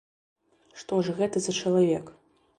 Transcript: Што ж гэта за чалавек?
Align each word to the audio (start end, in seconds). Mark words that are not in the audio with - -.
Што 0.83 0.99
ж 1.09 1.15
гэта 1.21 1.37
за 1.45 1.57
чалавек? 1.61 2.13